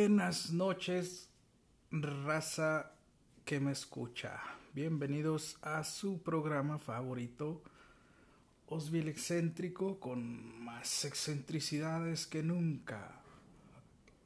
[0.00, 1.28] Buenas noches,
[1.90, 2.94] raza
[3.44, 4.40] que me escucha.
[4.72, 7.62] Bienvenidos a su programa favorito,
[8.68, 13.20] Osville Excéntrico, con más excentricidades que nunca.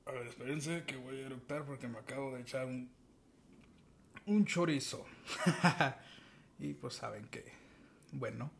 [0.07, 2.89] A ver, espérense que voy a eructar porque me acabo de echar un,
[4.27, 5.05] un chorizo.
[6.61, 7.53] y pues saben que,
[8.13, 8.53] bueno,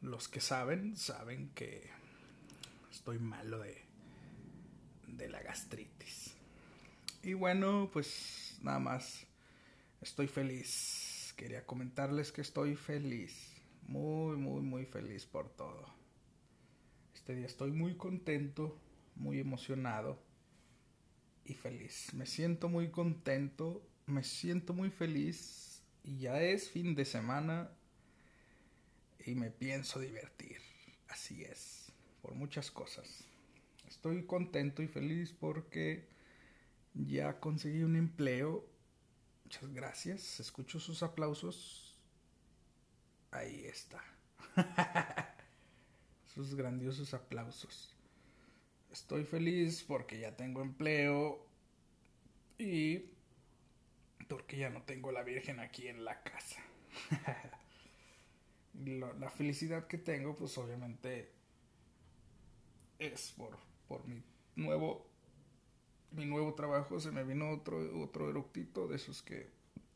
[0.00, 1.90] los que saben, saben que
[2.90, 3.89] estoy malo de
[5.16, 6.34] de la gastritis.
[7.22, 9.26] Y bueno, pues nada más
[10.00, 11.34] estoy feliz.
[11.36, 13.56] Quería comentarles que estoy feliz.
[13.86, 15.86] Muy, muy, muy feliz por todo.
[17.14, 18.78] Este día estoy muy contento,
[19.16, 20.22] muy emocionado
[21.44, 22.12] y feliz.
[22.14, 27.70] Me siento muy contento, me siento muy feliz y ya es fin de semana
[29.26, 30.58] y me pienso divertir.
[31.08, 31.92] Así es,
[32.22, 33.29] por muchas cosas.
[33.90, 36.08] Estoy contento y feliz porque
[36.94, 38.64] ya conseguí un empleo.
[39.44, 40.40] Muchas gracias.
[40.40, 41.98] Escucho sus aplausos.
[43.32, 44.02] Ahí está.
[46.34, 47.96] sus grandiosos aplausos.
[48.92, 51.44] Estoy feliz porque ya tengo empleo
[52.58, 53.10] y
[54.28, 56.60] porque ya no tengo la Virgen aquí en la casa.
[58.84, 61.32] la felicidad que tengo, pues obviamente
[63.00, 63.58] es por
[63.90, 64.22] por mi
[64.54, 65.04] nuevo
[66.12, 69.50] mi nuevo trabajo se me vino otro otro eructito de esos que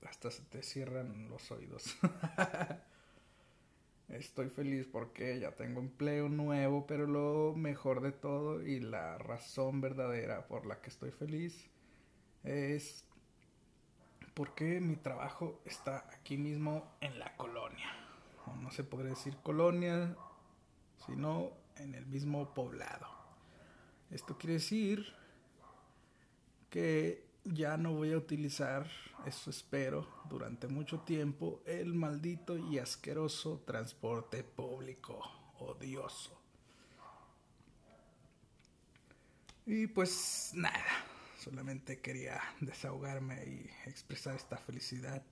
[0.04, 1.96] hasta se te cierran los oídos.
[4.08, 9.80] Estoy feliz porque ya tengo empleo nuevo, pero lo mejor de todo y la razón
[9.80, 11.70] verdadera por la que estoy feliz
[12.42, 13.06] es
[14.34, 17.90] porque mi trabajo está aquí mismo en la colonia.
[18.60, 20.16] no se podría decir colonia,
[21.06, 23.23] sino en el mismo poblado.
[24.14, 25.04] Esto quiere decir
[26.70, 28.88] que ya no voy a utilizar,
[29.26, 35.20] eso espero, durante mucho tiempo, el maldito y asqueroso transporte público
[35.58, 36.40] odioso.
[39.66, 40.84] Y pues nada,
[41.40, 45.24] solamente quería desahogarme y expresar esta felicidad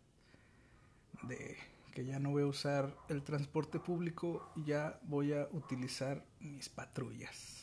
[1.22, 1.56] de
[1.94, 7.61] que ya no voy a usar el transporte público, ya voy a utilizar mis patrullas.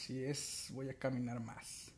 [0.00, 1.92] Así es, voy a caminar más.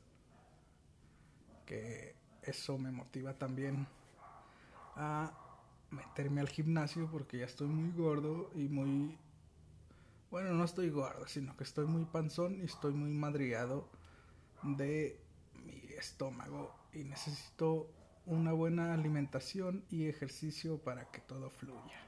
[1.65, 3.87] Que eso me motiva también
[4.97, 5.33] a
[5.93, 9.17] meterme al gimnasio porque ya estoy muy gordo y muy...
[10.33, 13.89] Bueno, no estoy gordo, sino que estoy muy panzón y estoy muy madriado
[14.65, 15.21] de
[15.65, 17.89] mi estómago y necesito
[18.27, 22.01] una buena alimentación y ejercicio para que todo fluya.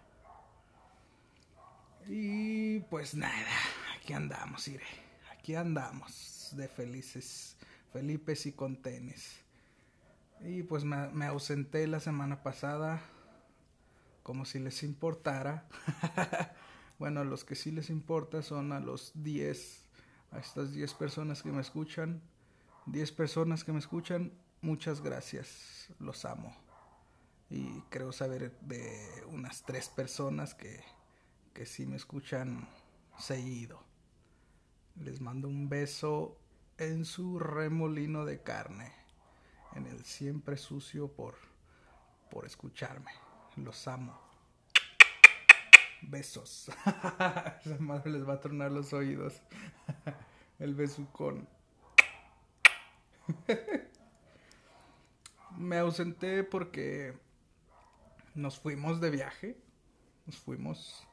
[2.08, 3.52] Y pues nada,
[3.96, 5.03] aquí andamos, iré
[5.44, 7.58] aquí andamos de felices,
[7.92, 9.36] Felipes y con tenis.
[10.40, 13.02] Y pues me, ausenté la semana pasada,
[14.22, 15.68] como si les importara.
[16.98, 19.84] bueno, los que sí les importa son a los 10,
[20.30, 22.22] a estas 10 personas que me escuchan.
[22.86, 24.32] 10 personas que me escuchan,
[24.62, 26.56] muchas gracias, los amo.
[27.50, 30.82] Y creo saber de unas 3 personas que,
[31.52, 32.66] que sí me escuchan
[33.18, 33.93] seguido.
[34.96, 36.38] Les mando un beso
[36.78, 38.92] en su remolino de carne,
[39.74, 41.34] en el siempre sucio por,
[42.30, 43.10] por escucharme.
[43.56, 44.20] Los amo.
[46.02, 46.68] Besos.
[47.64, 49.40] Esa madre les va a tronar los oídos.
[50.58, 51.48] el besucón.
[55.56, 57.16] Me ausenté porque
[58.34, 59.56] nos fuimos de viaje.
[60.26, 61.06] Nos fuimos.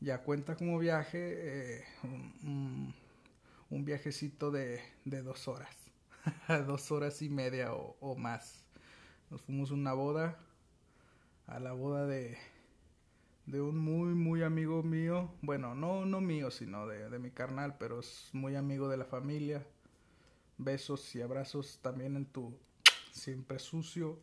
[0.00, 1.78] Ya cuenta como viaje.
[1.78, 1.84] Eh,
[3.80, 5.74] viajecito de, de dos horas,
[6.66, 8.64] dos horas y media o, más.
[9.30, 10.38] Nos fuimos a una boda,
[11.46, 12.36] a la boda de,
[13.46, 17.76] de un muy, muy amigo mío, bueno, no, no mío, sino de, de mi carnal,
[17.78, 19.66] pero es muy amigo de la familia.
[20.58, 22.54] Besos y abrazos también en tu
[23.10, 24.18] siempre sucio,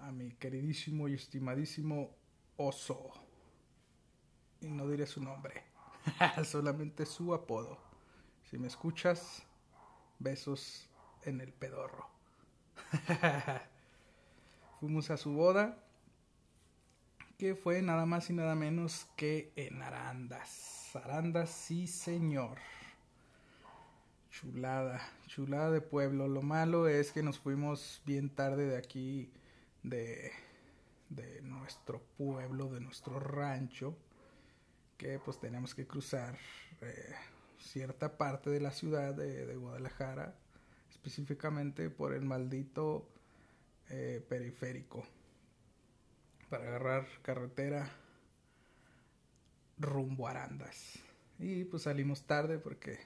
[0.00, 2.14] a mi queridísimo y estimadísimo
[2.56, 3.12] oso.
[4.60, 5.64] Y no diré su nombre,
[6.44, 7.91] solamente su apodo.
[8.52, 9.46] Si me escuchas,
[10.18, 10.86] besos
[11.22, 12.06] en el pedorro.
[14.78, 15.82] Fuimos a su boda,
[17.38, 20.94] que fue nada más y nada menos que en Arandas.
[20.94, 22.58] Arandas, sí señor.
[24.30, 26.28] Chulada, chulada de pueblo.
[26.28, 29.32] Lo malo es que nos fuimos bien tarde de aquí,
[29.82, 30.30] de,
[31.08, 33.96] de nuestro pueblo, de nuestro rancho,
[34.98, 36.36] que pues teníamos que cruzar.
[36.82, 37.14] Eh,
[37.62, 40.34] cierta parte de la ciudad de, Guadalajara
[40.90, 43.08] específicamente por el maldito
[43.88, 45.04] eh, periférico,
[46.48, 47.90] para agarrar carretera
[49.78, 50.98] rumbo a Arandas.
[51.38, 52.98] Y pues salimos tarde porque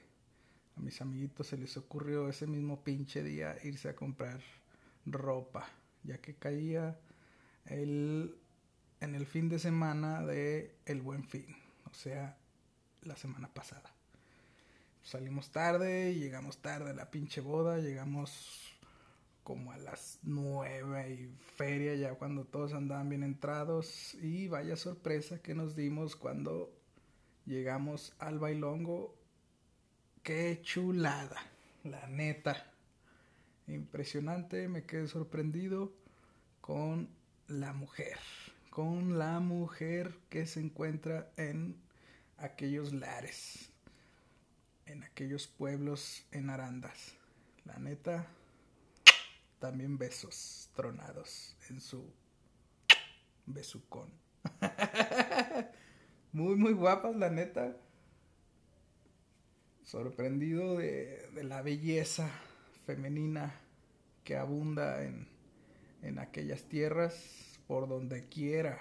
[0.75, 4.41] a mis amiguitos se les ocurrió ese mismo pinche día irse a comprar
[5.05, 5.67] ropa,
[6.03, 6.99] ya que caía
[7.65, 8.37] el,
[8.99, 11.47] en el fin de semana de el buen fin,
[11.89, 12.37] o sea,
[13.01, 13.96] la semana pasada.
[15.07, 18.77] Salimos tarde, llegamos tarde a la pinche boda, llegamos
[19.41, 25.41] como a las nueve y feria ya cuando todos andaban bien entrados y vaya sorpresa
[25.41, 26.73] que nos dimos cuando
[27.45, 29.15] llegamos al bailongo.
[30.23, 31.41] Qué chulada,
[31.85, 32.69] la neta.
[33.67, 35.93] Impresionante, me quedé sorprendido
[36.59, 37.07] con
[37.47, 38.17] la mujer,
[38.69, 41.77] con la mujer que se encuentra en
[42.37, 43.71] aquellos lares,
[44.87, 47.15] en aquellos pueblos en Arandas.
[47.65, 48.27] La neta,
[49.59, 52.13] también besos tronados en su
[53.45, 54.09] besucón.
[56.31, 57.75] muy, muy guapas, la neta.
[59.83, 62.29] Sorprendido de, la belleza
[62.85, 63.53] femenina
[64.23, 65.27] que abunda en,
[66.01, 68.79] en aquellas tierras por donde quiera.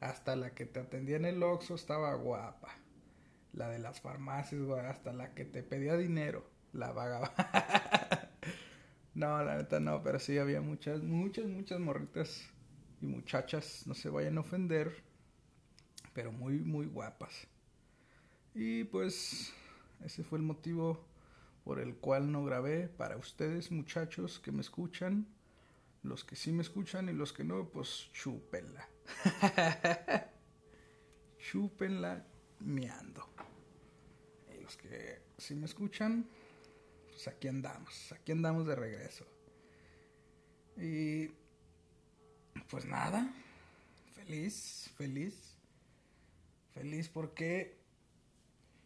[0.00, 2.83] Hasta la que te atendía en el Oxxo estaba guapa.
[3.54, 7.32] La de las farmacias, hasta la que te pedía dinero, la vagaba.
[9.14, 12.50] No, la neta no, pero sí había muchas, muchas, muchas morritas
[13.00, 15.04] y muchachas, no se vayan a ofender,
[16.12, 17.46] pero muy, muy guapas.
[18.54, 19.52] Y pues
[20.04, 21.06] ese fue el motivo
[21.62, 25.28] por el cual no grabé para ustedes muchachos que me escuchan,
[26.02, 28.88] los que sí me escuchan y los que no, pues chúpenla.
[31.38, 32.26] chúpenla
[32.58, 33.33] miando.
[34.64, 36.26] Los que sí me escuchan,
[37.10, 39.26] pues aquí andamos, aquí andamos de regreso.
[40.78, 41.28] Y
[42.70, 43.30] pues nada,
[44.14, 45.58] feliz, feliz,
[46.72, 47.76] feliz porque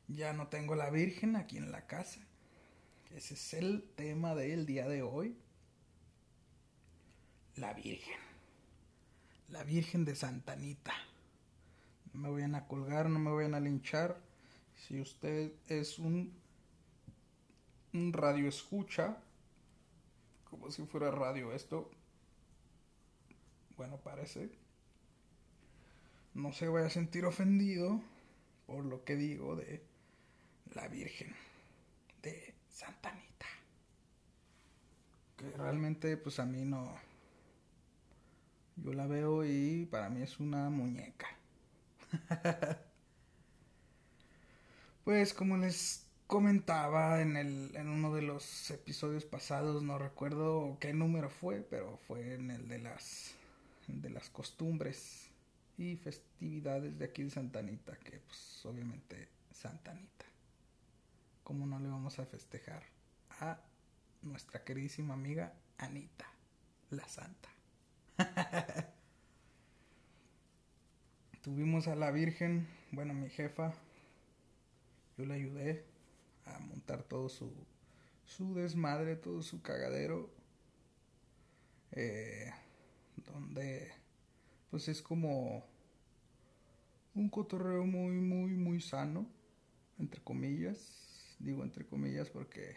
[0.08, 2.26] ya no tengo la Virgen aquí en la casa.
[3.14, 5.38] Ese es el tema del día de hoy.
[7.54, 8.18] La Virgen.
[9.48, 10.94] La Virgen de Santanita.
[12.12, 14.27] No me vayan a colgar, no me vayan a linchar.
[14.86, 16.32] Si usted es un
[17.92, 19.16] un radio escucha,
[20.44, 21.90] como si fuera radio esto.
[23.76, 24.50] Bueno, parece.
[26.34, 28.00] No se vaya a sentir ofendido
[28.66, 29.82] por lo que digo de
[30.74, 31.34] la Virgen
[32.22, 33.46] de Santa Anita.
[35.36, 36.94] Que realmente pues a mí no...
[38.76, 41.26] Yo la veo y para mí es una muñeca.
[45.08, 50.92] pues como les comentaba en, el, en uno de los episodios pasados, no recuerdo qué
[50.92, 53.34] número fue, pero fue en el de las,
[53.86, 55.30] de las costumbres
[55.78, 60.26] y festividades de aquí de Santa Anita, que pues obviamente Santa Anita.
[61.42, 62.82] ¿Cómo no le vamos a festejar
[63.40, 63.62] a
[64.20, 66.26] nuestra queridísima amiga Anita,
[66.90, 67.48] la Santa?
[71.40, 73.72] Tuvimos a la Virgen, bueno, mi jefa,
[75.18, 75.84] yo le ayudé
[76.46, 77.52] a montar todo su,
[78.24, 80.30] su desmadre, todo su cagadero.
[81.92, 82.52] Eh,
[83.16, 83.90] donde
[84.70, 85.66] pues es como
[87.14, 89.26] un cotorreo muy, muy, muy sano,
[89.98, 91.36] entre comillas.
[91.40, 92.76] Digo entre comillas porque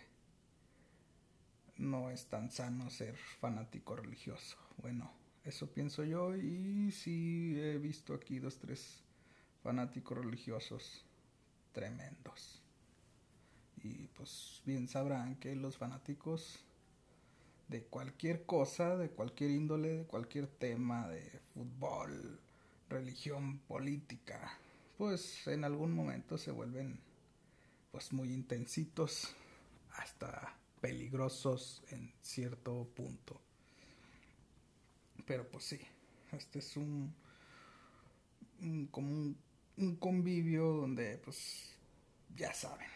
[1.77, 4.57] no es tan sano ser fanático religioso.
[4.77, 5.11] Bueno,
[5.43, 9.03] eso pienso yo y sí he visto aquí dos, tres
[9.61, 11.05] fanáticos religiosos
[11.71, 12.61] tremendos.
[13.83, 16.63] Y pues bien sabrán que los fanáticos
[17.67, 22.39] de cualquier cosa, de cualquier índole, de cualquier tema, de fútbol,
[22.89, 24.59] religión, política,
[24.97, 26.99] pues en algún momento se vuelven
[27.91, 29.33] pues muy intensitos
[29.93, 33.41] hasta peligrosos en cierto punto.
[35.25, 35.79] Pero pues sí,
[36.31, 37.13] este es un,
[38.91, 39.37] como un,
[39.81, 41.71] un convivio donde pues
[42.35, 42.87] ya saben.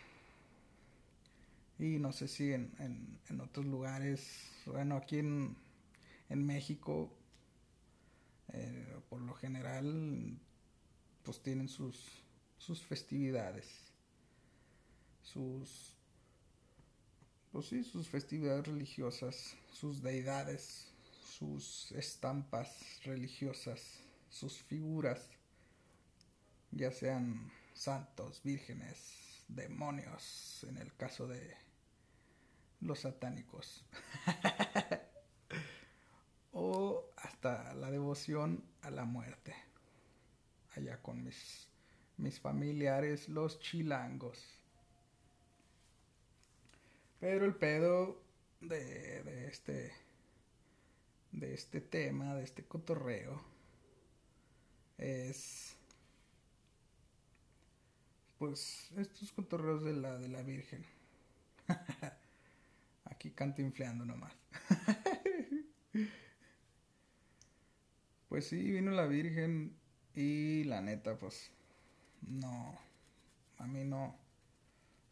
[1.77, 2.71] Y no sé si en,
[3.29, 5.57] en, otros lugares, bueno, aquí en,
[6.29, 7.11] en México,
[8.53, 10.37] eh, por lo general,
[11.23, 12.23] pues tienen sus,
[12.57, 13.67] sus festividades,
[15.21, 15.97] sus,
[17.51, 20.93] pues sí, sus festividades religiosas, sus deidades,
[21.37, 23.99] sus estampas religiosas,
[24.29, 25.29] sus figuras,
[26.75, 31.55] ya sean santos, vírgenes, demonios, en el caso de
[32.82, 33.86] los satánicos.
[36.51, 39.55] o hasta la devoción a la muerte.
[40.75, 41.70] Allá con mis,
[42.17, 44.60] mis familiares, los chilangos.
[47.20, 48.22] Pero el pedo
[48.60, 49.94] de, de este
[51.32, 53.41] de este tema, de este cotorreo,
[54.98, 55.75] es
[58.47, 60.85] pues estos cotorreos de la de la Virgen.
[63.05, 64.33] Aquí canto infleando nomás.
[68.29, 69.75] pues sí, vino la Virgen
[70.13, 71.49] y la neta, pues
[72.21, 72.77] no,
[73.57, 74.15] a mí no,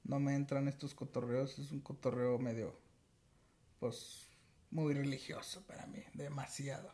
[0.04, 2.80] no me entran estos cotorreos, es un cotorreo medio,
[3.80, 4.28] pues
[4.70, 6.94] muy religioso para mí, demasiado.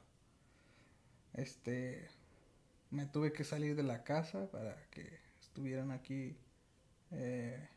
[1.34, 2.08] Este,
[2.91, 6.38] me tuve que salir de la casa para que estuvieran aquí,
[7.12, 7.68] eh,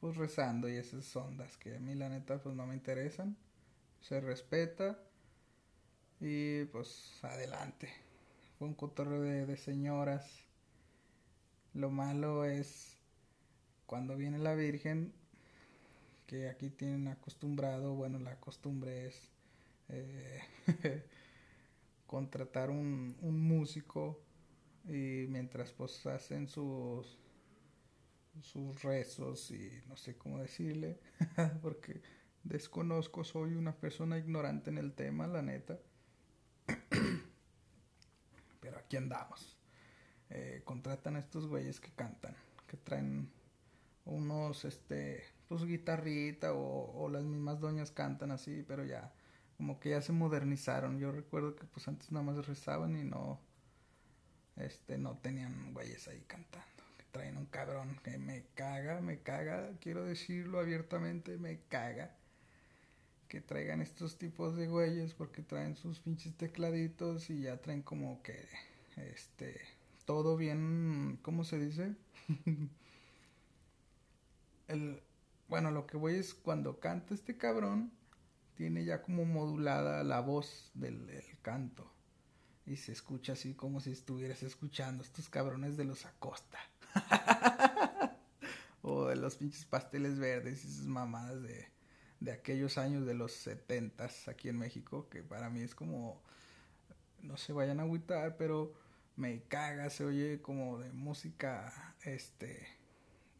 [0.00, 3.36] pues rezando y esas ondas que a mí la neta pues no me interesan.
[4.00, 4.98] Se respeta
[6.20, 7.88] y pues adelante.
[8.58, 10.44] Fue un cotorreo de, de señoras.
[11.72, 12.98] Lo malo es
[13.86, 15.12] cuando viene la Virgen
[16.26, 19.30] que aquí tienen acostumbrado, bueno, la costumbre es
[19.88, 20.40] eh,
[22.06, 24.20] contratar un, un, músico
[24.86, 27.18] y mientras pues hacen sus
[28.42, 30.98] sus rezos y no sé cómo decirle
[31.62, 32.00] porque
[32.42, 35.78] desconozco soy una persona ignorante en el tema la neta
[38.60, 39.58] pero aquí andamos
[40.30, 42.34] eh, contratan a estos güeyes que cantan
[42.66, 43.30] que traen
[44.04, 49.12] unos este pues guitarrita o, las mismas doñas cantan así, pero ya
[49.56, 51.00] como que ya se modernizaron.
[51.00, 53.40] Yo recuerdo que pues antes nada más rezaban y no
[54.64, 56.66] este no tenían güeyes ahí cantando.
[57.12, 62.16] Traen un cabrón que me caga, me caga, quiero decirlo abiertamente, me caga
[63.28, 68.22] que traigan estos tipos de güeyes porque traen sus pinches tecladitos y ya traen como
[68.22, 68.48] que
[68.96, 69.60] este
[70.04, 71.94] todo bien, ¿cómo se dice?
[74.68, 75.00] el
[75.50, 77.90] bueno, lo que voy es cuando canta este cabrón,
[78.54, 81.10] tiene ya como modulada la voz del,
[81.42, 81.90] canto.
[82.70, 86.60] Y se escucha así como si estuvieras escuchando estos cabrones de los Acosta.
[88.82, 91.68] o de los pinches pasteles verdes y esas mamadas de,
[92.20, 96.22] de aquellos años de los setentas aquí en México, que para mí es como,
[97.22, 98.72] no se vayan a agüitar, pero
[99.16, 102.68] me caga, se oye como de música, este,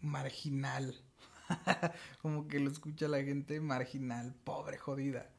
[0.00, 1.00] marginal
[2.20, 5.30] como que lo escucha la gente marginal, pobre, jodida.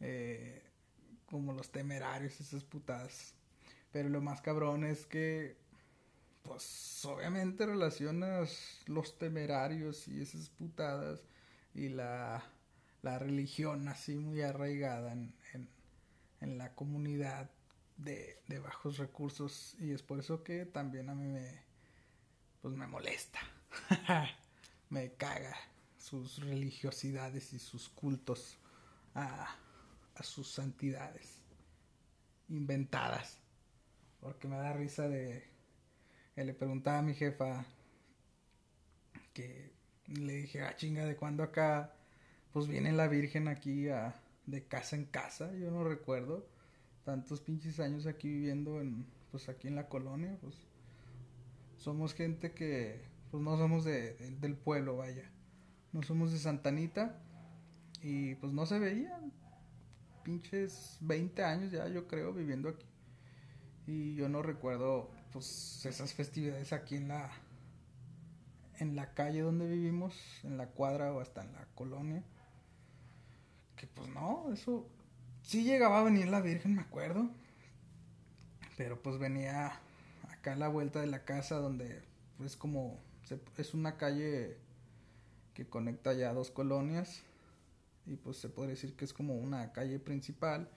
[0.00, 0.65] Eh,
[1.26, 3.34] como los temerarios, esas putadas.
[3.92, 5.56] Pero lo más cabrón es que,
[6.42, 11.20] pues obviamente relacionas los temerarios y esas putadas
[11.74, 12.44] y la,
[13.02, 15.68] la religión así muy arraigada en, en,
[16.40, 17.50] en la comunidad
[17.96, 21.62] de, de, bajos recursos y es por eso que también a mí me,
[22.62, 23.40] pues me molesta.
[24.90, 25.56] me caga
[25.98, 28.58] sus religiosidades y sus cultos
[29.14, 29.56] a,
[30.16, 31.42] a sus santidades
[32.48, 33.38] inventadas.
[34.20, 35.44] Porque me da risa de
[36.36, 37.64] le preguntaba a mi jefa
[39.32, 39.72] que
[40.06, 41.94] le dije, ah, chinga, ¿de cuándo acá?
[42.52, 44.14] Pues viene la Virgen aquí a,
[44.46, 46.46] de casa en casa, yo no recuerdo
[47.04, 50.56] tantos pinches años aquí viviendo en, pues aquí en la colonia, pues
[51.76, 55.30] somos gente que pues no somos de, del pueblo, vaya.
[55.92, 57.22] No somos de Santanita.
[58.02, 59.32] Y pues no se veían.
[60.26, 62.84] Pinches 20 años ya, yo creo, viviendo aquí.
[63.86, 67.30] Y yo no recuerdo, pues, esas festividades aquí en la.
[68.80, 72.24] En la calle donde vivimos, en la cuadra o hasta en la colonia.
[73.76, 74.88] Que pues no, eso.
[75.42, 77.30] Sí llegaba a venir la Virgen, me acuerdo.
[78.76, 79.78] Pero pues venía
[80.28, 82.02] acá a la vuelta de la casa donde
[82.44, 82.98] es como
[83.58, 84.56] es una calle
[85.54, 87.22] que conecta ya dos colonias
[88.06, 90.70] y pues se puede decir que es como una calle principal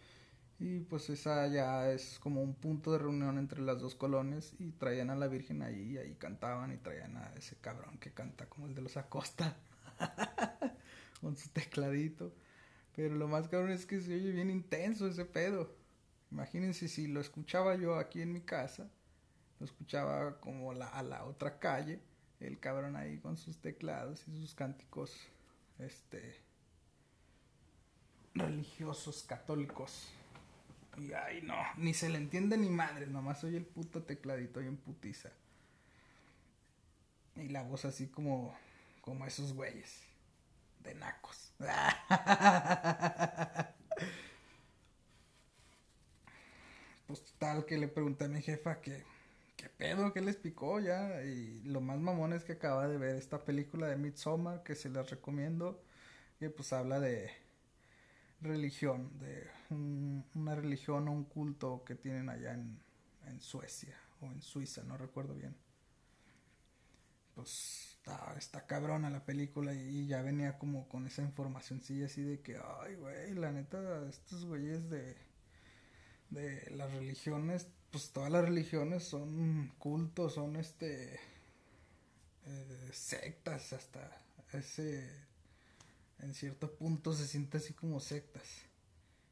[0.60, 4.72] y pues esa ya es como un punto de reunión entre las dos colonias y
[4.72, 8.48] traían a la Virgen ahí y ahí cantaban y traían a ese cabrón que canta
[8.48, 9.56] como el de los Acosta
[11.22, 12.34] con su tecladito.
[12.94, 15.74] Pero lo más cabrón es que se oye bien intenso ese pedo.
[16.32, 18.90] Imagínense si lo escuchaba yo aquí en mi casa
[19.60, 22.00] lo escuchaba como la, a la otra calle
[22.40, 25.18] el cabrón ahí con sus teclados y sus cánticos
[25.78, 26.42] este
[28.34, 30.10] religiosos católicos
[30.98, 34.68] y ay no ni se le entiende ni madre nomás oye el puto tecladito y
[34.68, 35.30] en putiza
[37.36, 38.56] y la voz así como
[39.02, 40.10] como esos güeyes
[40.84, 41.54] de nacos.
[47.08, 49.04] pues tal que le pregunté a mi jefa que
[49.58, 51.24] qué pedo, qué les picó ya.
[51.24, 54.90] Y lo más mamón es que acaba de ver esta película de Midsommar que se
[54.90, 55.82] las recomiendo.
[56.40, 57.32] Que pues habla de
[58.42, 59.48] religión, de
[60.36, 62.80] una religión o un culto que tienen allá en,
[63.42, 65.56] Suecia o en Suiza, no recuerdo bien.
[67.36, 72.24] Pues está, está cabrona la película y, ya venía como con esa información sí así
[72.24, 75.16] de que, ay, güey, la neta, estos güeyes de,
[76.32, 81.20] de las religiones, pues todas las religiones son cultos, son este,
[82.46, 84.22] eh, sectas hasta
[84.54, 85.29] ese,
[86.20, 88.44] en cierto punto se siente así como sectas.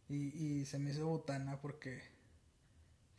[0.10, 2.02] Y, y se me hizo botana porque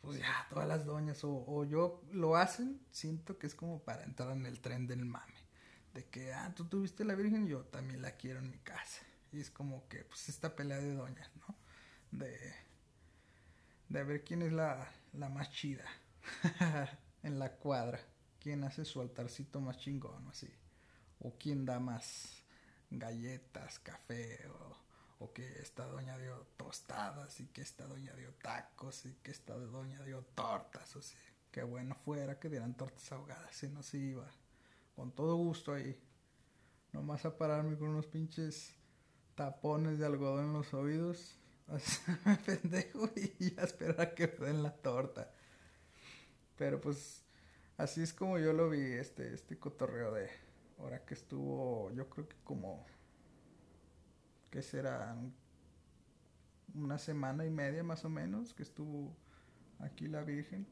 [0.01, 4.31] pues ya, todas las doñas o, yo lo hacen, siento que es como para entrar
[4.31, 5.33] en el tren del mame.
[5.93, 9.01] De que, ah, tú tuviste la Virgen, yo también la quiero en mi casa.
[9.31, 11.55] Y es como que, pues, esta pelea de doñas, ¿no?
[12.11, 12.37] De,
[13.89, 15.83] de ver quién es la, la más chida
[17.23, 17.99] en la cuadra.
[18.39, 20.49] Quién hace su altarcito más chingón, así.
[21.19, 22.38] O quién da más
[22.91, 29.05] galletas, café, o o que esta doña dio tostadas y que esta doña dio tacos
[29.05, 31.19] y que esta doña dio tortas, o sea,
[31.51, 34.29] qué bueno fuera que dieran tortas ahogadas, si no se iba
[34.95, 35.99] con todo gusto ahí,
[36.93, 38.75] nomás a pararme con unos pinches
[39.35, 41.37] tapones de algodón en los oídos,
[42.25, 45.31] me pendejo y ya esperar a que me den la torta.
[46.57, 47.23] Pero pues
[47.77, 50.29] así es como yo lo vi este este cotorreo de
[50.79, 52.85] ahora que estuvo yo creo que como
[54.49, 55.15] que será
[56.73, 59.15] una semana y media más o menos que estuvo
[59.79, 60.67] aquí la Virgen.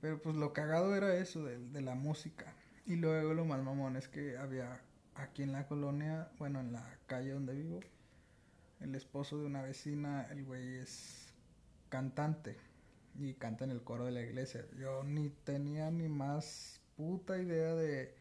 [0.00, 2.54] Pero pues lo cagado era eso de, de, la música.
[2.86, 4.80] Y luego lo más mamón es que había
[5.14, 7.80] aquí en la colonia, bueno, en la calle donde vivo,
[8.80, 11.34] el esposo de una vecina, el güey es
[11.90, 12.56] cantante
[13.18, 14.64] y canta en el coro de la iglesia.
[14.78, 18.14] Yo ni tenía ni más puta idea de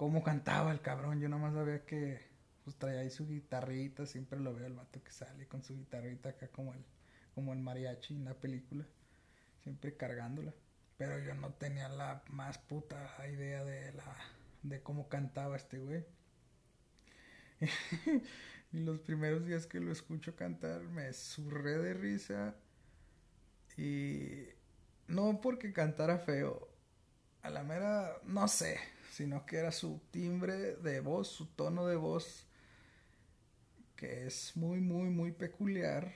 [0.00, 1.20] cómo cantaba el cabrón.
[1.20, 2.22] Yo nomás sabía que
[2.64, 6.30] pues traía ahí su guitarrita, siempre lo veo el vato que sale con su guitarrita
[6.30, 6.82] acá como el,
[7.34, 8.86] como el mariachi en la película,
[9.62, 10.54] siempre cargándola.
[10.96, 14.16] Pero yo no tenía la más puta idea de la
[14.62, 16.02] de cómo cantaba este güey.
[18.72, 22.54] y los primeros días que lo escucho cantar me surré de risa
[23.76, 24.48] y
[25.08, 26.70] no porque cantara feo,
[27.42, 28.78] a la mera no sé,
[29.10, 32.46] sino que era su timbre de voz, su tono de voz
[34.00, 36.10] que es muy, muy, muy peculiar.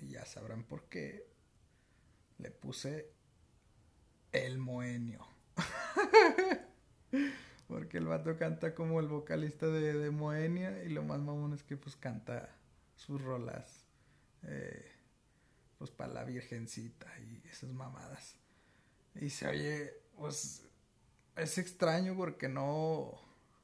[0.00, 1.28] Y ya sabrán por qué.
[2.38, 3.12] Le puse
[4.32, 5.26] el moenio.
[7.68, 11.62] Porque el vato canta como el vocalista de, de, Moenia y lo más mamón es
[11.62, 12.56] que pues canta
[12.94, 13.86] sus rolas
[14.44, 14.92] eh,
[15.76, 18.36] pues para la virgencita y esas mamadas.
[19.16, 20.65] Y se oye, pues
[21.36, 23.12] es extraño porque no,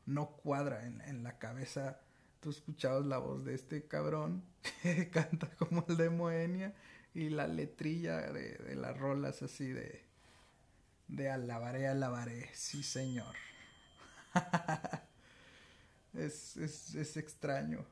[0.07, 2.01] no cuadra en, la cabeza
[2.41, 4.45] tú escuchabas la voz de este cabrón
[4.83, 6.75] que canta como el de Moenia
[7.15, 10.13] y la letrilla de, las rolas así de
[11.09, 13.35] de alabaré, alabaré, sí señor.
[16.15, 17.85] es, es, es, extraño.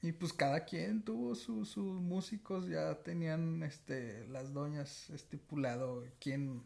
[0.00, 6.62] Y pues cada quien tuvo sus músicos, ya tenían este las doñas estipulado quién,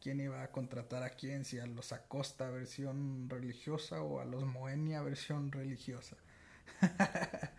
[0.00, 4.44] quién iba a contratar a quién, si a los Acosta versión religiosa o a los
[4.44, 6.16] Moenia versión religiosa.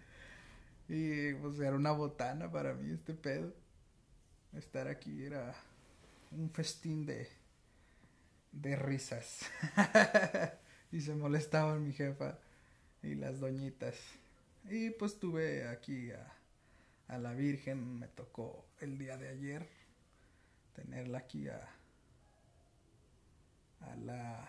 [0.89, 3.53] y pues era una botana para mí este pedo.
[4.53, 5.53] Estar aquí era
[6.31, 7.29] un festín de,
[8.51, 9.41] de risas.
[10.91, 12.39] y se molestaban mi jefa
[13.03, 13.95] y las doñitas.
[14.69, 16.33] Y pues tuve aquí a,
[17.07, 19.67] a la Virgen, me tocó el día de ayer
[20.73, 21.78] tenerla aquí a,
[23.81, 24.47] a la,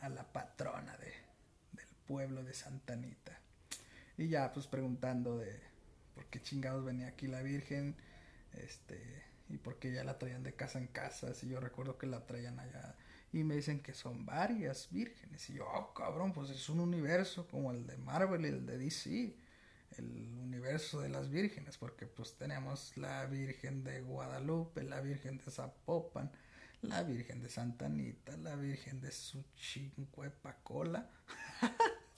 [0.00, 1.12] a la patrona de,
[1.72, 3.38] del pueblo de Santanita.
[4.16, 5.60] Y ya, pues preguntando de
[6.14, 7.96] por qué chingados venía aquí la Virgen,
[8.54, 12.06] este, y por qué ya la traían de casa en casa, si yo recuerdo que
[12.06, 12.96] la traían allá.
[13.32, 15.48] Y me dicen que son varias vírgenes.
[15.50, 18.78] Y yo, oh, cabrón, pues es un universo como el de Marvel y el de
[18.78, 19.36] DC.
[19.96, 25.50] El universo de las vírgenes, porque pues tenemos la Virgen de Guadalupe, la Virgen de
[25.50, 26.30] Zapopan,
[26.82, 31.10] la Virgen de Santa Anita, la Virgen de Suchincuepacola.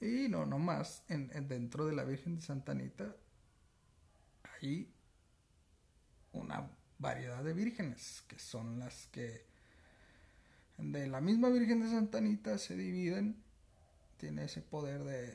[0.00, 3.16] Y no, no más, en, dentro de la Virgen de Santa Anita
[4.60, 4.92] hay
[6.32, 9.44] una variedad de vírgenes, que son las que
[10.76, 13.42] de la misma Virgen de Santa Anita se dividen,
[14.18, 15.34] tiene ese poder de,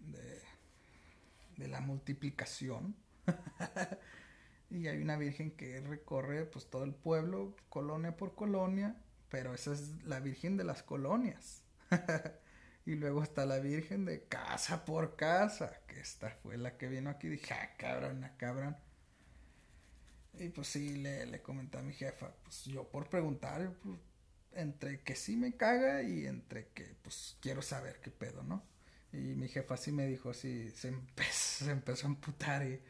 [0.00, 0.42] de,
[1.56, 2.96] de la multiplicación.
[4.72, 8.96] y hay una virgen que recorre pues todo el pueblo, colonia por colonia,
[9.28, 11.62] pero esa es la virgen de las colonias.
[12.86, 17.10] y luego está la virgen de casa por casa, que esta fue la que vino
[17.10, 18.76] aquí dije, ah, cabrón, ah, cabrón.
[20.38, 23.98] Y pues sí, le, le comenté a mi jefa, pues yo por preguntar, pues,
[24.52, 28.64] entre que sí me caga y entre que pues quiero saber qué pedo, ¿no?
[29.12, 30.94] Y mi jefa sí me dijo así, se,
[31.30, 32.80] se empezó a amputar y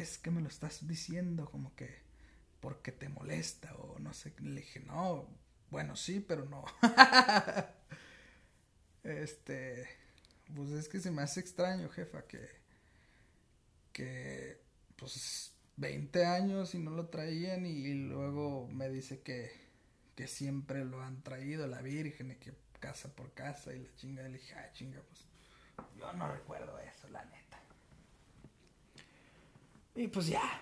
[0.00, 2.06] es que me lo estás diciendo como que
[2.60, 4.34] porque te molesta o no sé.
[4.40, 5.28] Le dije, no,
[5.70, 6.64] bueno, sí, pero no.
[9.04, 9.88] este,
[10.54, 12.48] pues es que se me hace extraño, jefa, que,
[13.92, 14.60] que,
[14.96, 19.50] pues, 20 años y no lo traían y luego me dice que,
[20.14, 24.22] que siempre lo han traído la Virgen y que casa por casa y la chinga.
[24.22, 25.26] Le dije, ah, chinga, pues,
[25.98, 27.45] yo no recuerdo eso, la neta.
[29.96, 30.60] Y pues ya,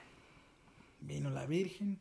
[1.00, 1.98] vino la Virgen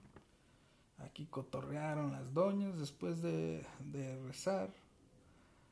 [0.99, 3.65] Aquí cotorrearon las doñas después de,
[4.25, 4.69] rezar.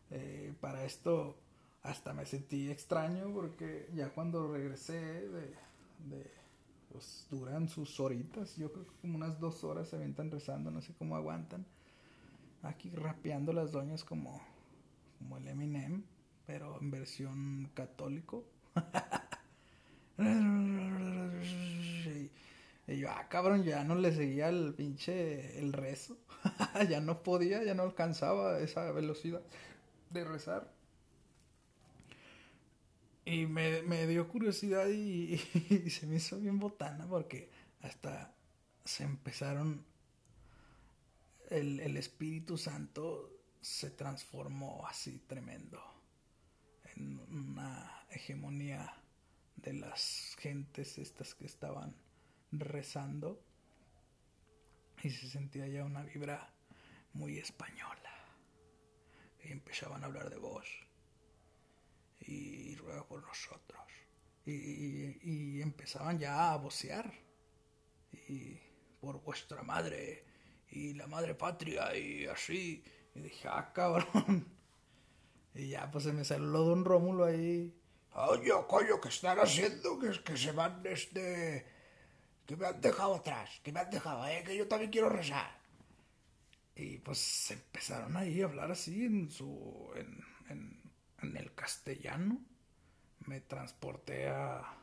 [0.09, 1.37] Eh, para esto
[1.83, 5.55] hasta me sentí extraño porque ya cuando regresé de,
[6.91, 10.81] pues duran sus horitas, yo creo que como unas dos horas se aventan rezando, no
[10.81, 11.65] sé cómo aguantan.
[12.61, 14.41] Aquí rapeando las doñas como,
[15.17, 16.03] como el Eminem,
[16.45, 18.43] pero en versión católico.
[23.01, 26.19] Y yo, ah, cabrón, ya no le seguía el pinche el rezo.
[26.87, 29.41] ya no podía, ya no alcanzaba esa velocidad
[30.11, 30.71] de rezar.
[33.25, 35.39] Y me, dio curiosidad y,
[35.89, 37.49] se me hizo bien botana porque
[37.81, 38.35] hasta
[38.85, 39.83] se empezaron.
[41.49, 45.81] El, el Espíritu Santo se transformó así tremendo
[46.95, 48.93] en una hegemonía
[49.55, 51.95] de las gentes estas que estaban
[52.51, 53.43] rezando
[55.03, 56.53] y se sentía ya una vibra
[57.13, 57.97] muy española.
[59.43, 60.67] Y empezaban a hablar de vos
[62.19, 63.81] y ruega por nosotros.
[64.45, 67.13] Y, empezaban ya a vocear
[68.11, 68.59] y
[68.99, 70.25] por vuestra madre
[70.69, 72.83] y la madre patria y así.
[73.15, 74.47] Y dije, ah, cabrón.
[75.53, 77.77] Y ya pues se me salió Don Rómulo ahí.
[78.13, 79.99] Oye, coño, ¿qué están haciendo?
[79.99, 81.65] Que, que se van este
[82.57, 85.57] que me han dejado atrás, que me han dejado, eh, que yo también quiero rezar.
[86.75, 89.89] Y pues empezaron ahí a hablar así en su.
[89.95, 92.39] en, en, el castellano.
[93.27, 94.77] Me transporté a,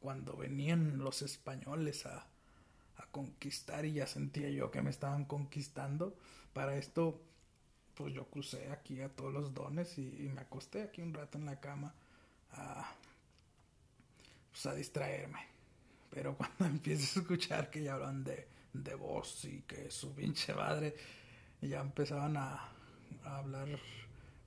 [0.00, 2.28] cuando venían los españoles a,
[3.10, 6.16] conquistar y ya sentía yo que me estaban conquistando.
[6.54, 7.20] Para esto,
[7.94, 11.44] pues yo crucé aquí a todos los dones y, me acosté aquí un rato en
[11.44, 11.94] la cama
[12.52, 12.94] a,
[14.50, 15.51] pues a distraerme.
[16.12, 20.54] Pero cuando empiezo a escuchar que ya hablan de, de voz y que su pinche
[20.54, 20.94] madre,
[21.60, 22.68] ya empezaban a,
[23.24, 23.68] hablar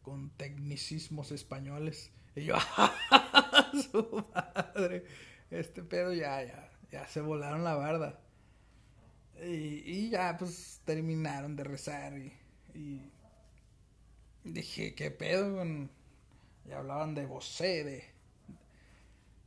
[0.01, 2.11] con tecnicismos españoles.
[2.35, 2.55] Y yo,
[3.91, 5.05] su madre,
[5.49, 8.19] este pedo ya, ya, ya se volaron la barda.
[9.41, 12.13] Y, ya, pues terminaron de rezar
[12.73, 13.01] y,
[14.43, 15.63] dije, ¿qué pedo?
[15.65, 18.14] Y hablaban de vocé, de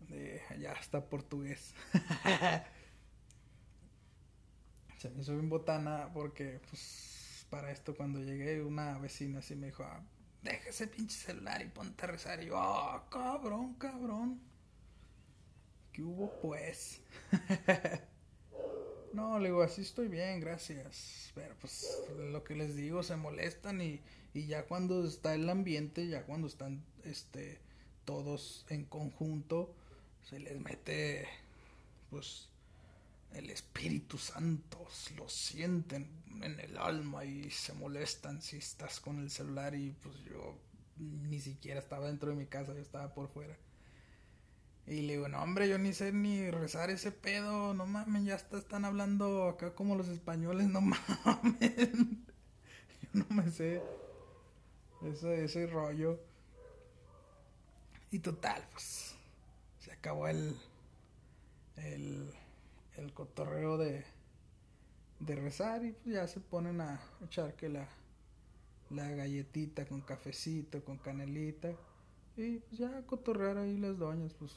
[0.08, 1.74] de allá hasta portugués.
[4.98, 9.68] Se me hizo bien botana porque, pues, para esto cuando llegué una vecina así me
[9.68, 10.02] dijo, ah,
[10.42, 12.42] deja ese pinche celular y ponte a rezar.
[12.42, 14.40] Y yo, ah, cabrón, cabrón.
[15.92, 17.00] ¿Qué hubo pues?
[19.12, 21.32] no, le digo, así estoy bien, gracias.
[21.34, 24.00] Pero pues lo que les digo, se molestan y,
[24.34, 27.60] y ya cuando está el ambiente, ya cuando están este
[28.04, 29.74] todos en conjunto,
[30.24, 31.28] se les mete
[32.10, 32.48] pues
[33.34, 36.08] el Espíritu Santo, lo sienten
[36.42, 40.56] en el alma y se molestan si estás con el celular y pues yo
[40.98, 43.56] ni siquiera estaba dentro de mi casa, yo estaba por fuera.
[44.86, 48.36] Y le digo, no hombre, yo ni sé ni rezar ese pedo, no mames, ya
[48.36, 50.80] están hablando acá como los españoles, no
[51.24, 51.92] mames.
[53.02, 53.82] yo no me sé
[55.02, 56.18] ese, ese rollo.
[58.10, 59.07] Y total, pues
[59.98, 60.56] acabó el,
[61.76, 62.32] el,
[63.14, 64.04] cotorreo de,
[65.20, 67.88] de rezar y pues ya se ponen a echar que la,
[68.90, 71.72] la galletita con cafecito, con canelita
[72.36, 74.52] y pues ya cotorrear ahí las doñas pues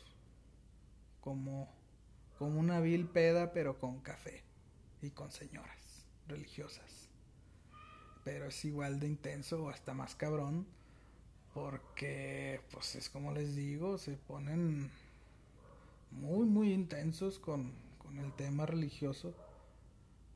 [1.21, 1.67] como,
[2.37, 4.43] como una vil peda pero con café
[5.01, 7.09] y con señoras religiosas.
[8.23, 10.67] Pero es igual de intenso o hasta más cabrón
[11.55, 14.91] Porque, pues es como les digo, se ponen
[16.11, 19.33] muy, muy intensos con, con el tema religioso.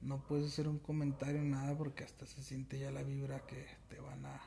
[0.02, 4.00] No puedes hacer un comentario, nada, porque hasta se siente ya la vibra que te
[4.00, 4.42] van a,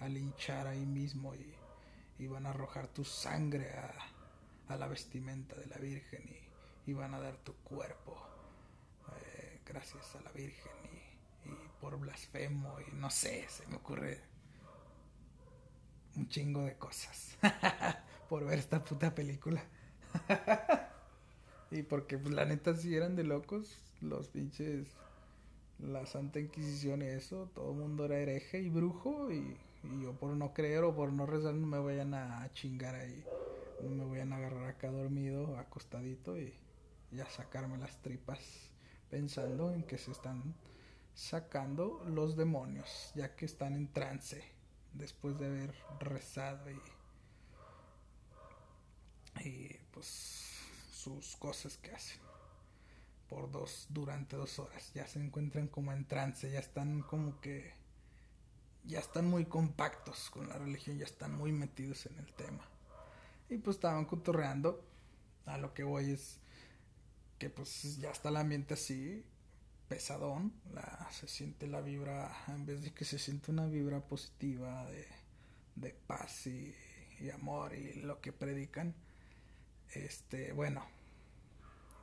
[0.00, 1.54] a linchar ahí mismo y,
[2.18, 3.94] y, van a arrojar tu sangre a,
[4.68, 6.22] a la vestimenta de la Virgen
[6.86, 8.16] y, y van a dar tu cuerpo
[9.22, 14.20] eh, gracias a la Virgen y, y por blasfemo y no sé, se me ocurre
[16.16, 17.38] un chingo de cosas
[18.28, 19.62] por ver esta puta película.
[21.70, 24.86] y porque pues, la neta si eran de locos los pinches
[25.78, 29.56] la Santa Inquisición y eso, todo el mundo era hereje y brujo y,
[30.02, 33.24] yo por no creer o por no rezar no me vayan a chingar ahí,
[33.80, 36.52] no me vayan a agarrar acá dormido, acostadito y,
[37.20, 38.40] a sacarme las tripas
[39.08, 40.54] pensando en que se están
[41.14, 44.42] sacando los demonios, ya que están en trance
[44.92, 46.70] después de haber rezado
[49.40, 50.54] y pues
[50.92, 52.20] sus cosas que hacen
[53.28, 54.92] por dos durante dos horas.
[54.94, 57.74] Ya se encuentran como en trance ya están como que
[58.84, 62.64] ya están muy compactos con la religión ya están muy metidos en el tema.
[63.48, 64.84] Y pues estaban cotorreando.
[65.46, 66.38] A lo que voy es
[67.40, 69.24] que pues ya está el ambiente así
[69.88, 74.84] pesadón, la, se siente la vibra, en vez de que se siente una vibra positiva
[74.90, 75.06] de,
[75.76, 76.74] de paz y,
[77.18, 78.94] y, amor y lo que predican,
[79.92, 80.84] este, bueno,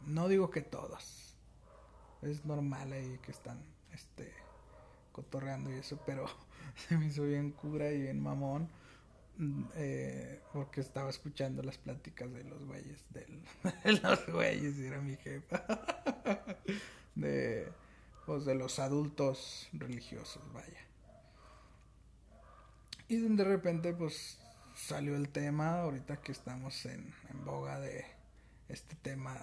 [0.05, 1.35] no digo que todos,
[2.21, 4.33] es normal ahí que están, este,
[5.11, 6.25] cotorreando y eso, pero
[6.75, 8.69] se me hizo bien cura y bien mamón.
[9.75, 15.61] Eh, porque estaba escuchando las pláticas de los güeyes de los güeyes era mi jefa
[17.15, 17.67] de,
[18.25, 20.79] pues, de los adultos religiosos, vaya.
[23.09, 24.39] Y de repente, pues,
[24.75, 28.05] salió el tema, ahorita que estamos en, en boga de
[28.67, 29.35] este tema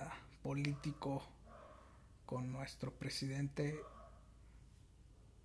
[0.43, 1.23] político
[2.27, 3.81] con nuestro presidente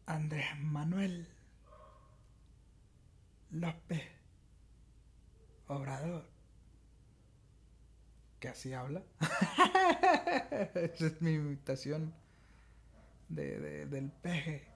[0.05, 1.27] Andrés Manuel
[3.51, 4.03] López
[5.67, 6.25] Obrador.
[8.39, 9.01] Que así habla.
[10.75, 12.13] Esa es mi invitación
[13.29, 14.67] de, de, del peje.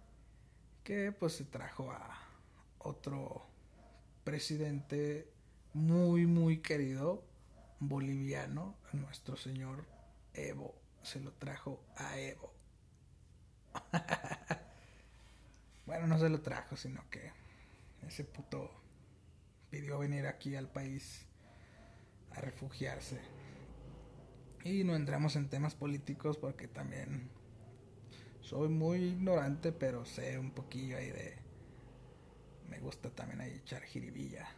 [0.83, 2.17] Que pues se trajo a
[2.79, 3.50] otro
[4.23, 5.31] presidente
[5.73, 7.23] muy, muy querido,
[7.79, 9.85] boliviano, nuestro señor
[10.33, 10.75] Evo.
[11.01, 12.53] Se lo trajo a Evo.
[15.85, 17.31] bueno, no se lo trajo, sino que
[18.07, 18.69] ese puto
[19.69, 21.25] pidió venir aquí al país
[22.31, 23.19] a refugiarse.
[24.63, 27.31] Y no entramos en temas políticos porque también
[28.41, 31.40] soy muy ignorante, pero sé un poquillo ahí de...
[32.97, 34.49] También ahí echar jiribilla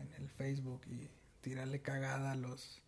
[0.00, 1.10] en el Facebook y
[1.40, 2.82] tirarle cagada a los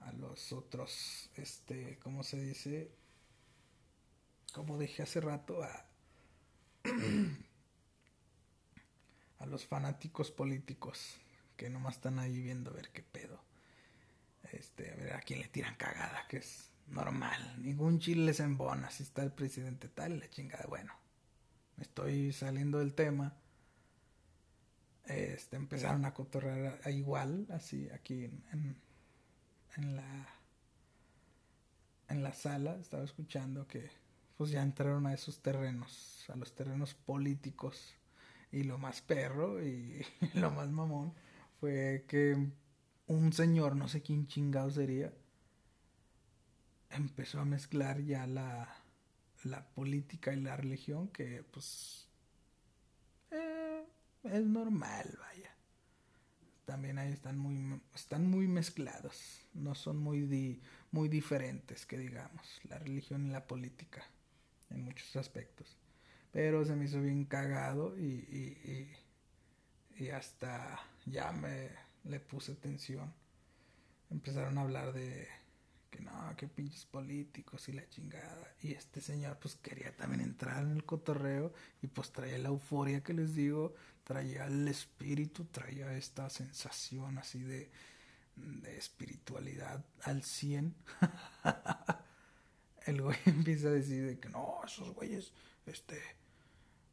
[0.00, 2.90] a los otros este cómo se dice
[4.52, 5.86] como dije hace rato a
[9.38, 11.18] a los fanáticos políticos
[11.56, 13.40] que nomás están ahí viendo a ver qué pedo.
[14.52, 18.90] Este a ver a quién le tiran cagada que es normal, ningún chile les embona
[18.90, 20.92] si está el presidente tal, la chingada, bueno,
[21.76, 23.34] me estoy saliendo del tema.
[25.06, 28.76] Este, empezaron a cotorrear igual, así, aquí en,
[29.76, 30.28] en, la
[32.08, 33.90] en la sala, estaba escuchando que
[34.36, 37.94] pues ya entraron a esos terrenos, a los terrenos políticos.
[38.50, 41.12] Y lo más perro y lo más mamón
[41.60, 42.36] fue que
[43.06, 45.12] un señor, no sé quién chingado sería,
[46.90, 48.76] empezó a mezclar ya la,
[49.42, 52.03] la política y la religión que pues
[54.24, 55.54] es normal, vaya.
[56.64, 62.60] También ahí están muy, están muy mezclados, no son muy, di, muy diferentes, que digamos,
[62.64, 64.02] la religión y la política,
[64.70, 65.76] en muchos aspectos.
[66.32, 68.96] Pero se me hizo bien cagado y, y,
[69.98, 71.70] y, y hasta ya me
[72.04, 73.12] le puse atención.
[74.10, 75.28] Empezaron a hablar de
[75.94, 78.52] que no, que pinches políticos y la chingada.
[78.60, 81.52] Y este señor pues quería también entrar en el cotorreo
[81.82, 87.40] y pues traía la euforia que les digo, traía el espíritu, traía esta sensación así
[87.44, 87.70] de,
[88.34, 90.74] de espiritualidad al 100.
[92.86, 95.32] el güey empieza a decir que no, esos güeyes
[95.64, 96.02] este,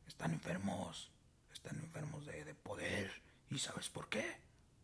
[0.08, 1.12] están enfermos,
[1.52, 3.12] están enfermos de, de poder.
[3.50, 4.38] ¿Y sabes por qué?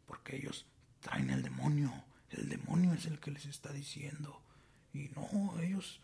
[0.08, 0.66] Porque ellos
[1.02, 1.94] traen el demonio
[2.32, 4.42] el demonio es el que les está diciendo.
[4.94, 6.02] Y no, ellos,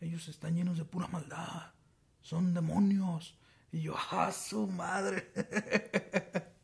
[0.00, 1.72] ellos están llenos de pura maldad.
[2.20, 3.38] Son demonios.
[3.72, 5.32] Y yo, ¡ah, su madre!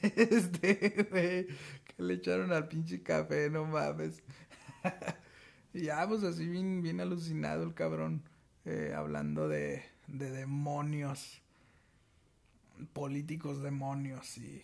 [0.00, 4.22] Este, güey, que le echaron al pinche café, no mames.
[5.74, 8.22] y ya, pues así bien, bien alucinado el cabrón,
[8.64, 11.42] eh, hablando de, de demonios,
[12.94, 14.62] políticos demonios y,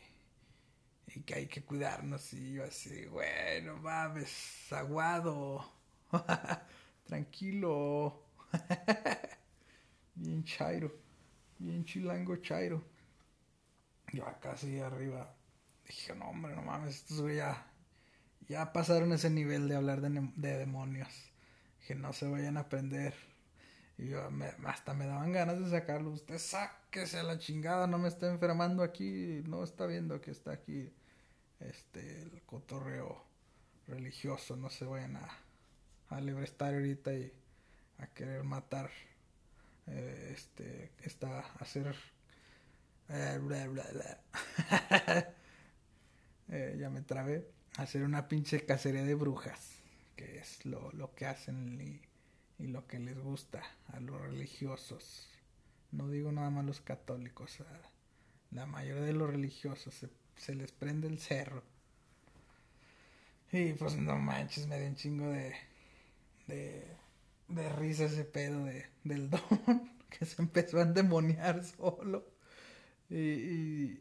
[1.15, 2.33] y que hay que cuidarnos.
[2.33, 5.65] Y yo así, bueno, mames, aguado,
[7.07, 8.23] tranquilo,
[10.15, 10.93] bien chairo,
[11.59, 12.83] bien chilango chairo.
[14.13, 15.35] Yo acá así arriba
[15.87, 17.67] dije, no hombre, no mames, estos ya,
[18.49, 21.09] ya pasaron ese nivel de hablar de, de demonios.
[21.87, 23.15] Que no se vayan a aprender.
[23.99, 26.11] Y yo me, hasta me daban ganas de sacarlo.
[26.11, 29.43] Usted sáquese a la chingada, no me está enfermando aquí.
[29.47, 30.93] No está viendo que está aquí
[31.61, 33.25] este el cotorreo
[33.87, 34.57] religioso.
[34.57, 35.29] No se vayan a,
[36.09, 37.33] a librestar ahorita y
[37.99, 38.91] a querer matar.
[39.87, 41.97] Eh, este, está, hacer
[43.09, 43.41] eh,
[46.49, 47.49] eh, ya me trabé.
[47.77, 49.83] Hacer una pinche cacería de brujas.
[50.17, 52.03] Que es lo, lo que hacen y,
[52.63, 55.29] y, lo que les gusta a los religiosos.
[55.93, 57.59] No digo nada más los católicos.
[58.51, 61.63] La mayoría de los religiosos se, se les prende el cerro.
[63.53, 65.55] Y pues no manches, me dio un chingo de.
[66.47, 66.85] de.
[67.49, 69.91] de risa ese pedo de, del don.
[70.09, 72.27] Que se empezó a endemoniar solo.
[73.09, 74.01] Y,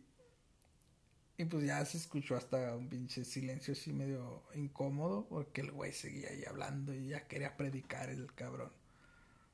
[1.38, 5.94] y, pues ya se escuchó hasta un pinche silencio así medio incómodo porque el güey
[5.94, 8.72] seguía ahí hablando y ya quería predicar el cabrón.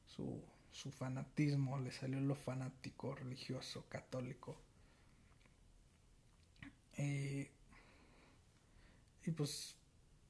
[0.07, 4.57] Su, su fanatismo, le salió lo fanático, religioso, católico.
[6.97, 7.47] Y,
[9.25, 9.75] y pues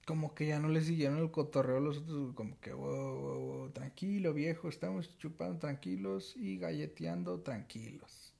[0.06, 2.72] como que ya no le siguieron el cotorreo los otros, como que,
[3.74, 8.36] tranquilo viejo, estamos chupando tranquilos y galleteando tranquilos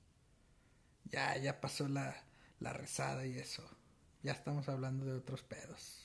[1.10, 2.14] ya, ya pasó la,
[2.60, 3.68] la rezada y eso.
[4.22, 6.04] Ya estamos hablando de otros pedos.